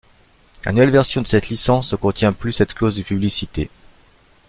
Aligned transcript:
La 0.65 0.71
nouvelle 0.71 0.89
version 0.89 1.21
de 1.21 1.27
cette 1.27 1.49
licence 1.49 1.91
ne 1.91 1.95
contient 1.97 2.33
plus 2.33 2.53
cette 2.53 2.73
clause 2.73 2.97
de 2.97 3.03
publicité. 3.03 3.69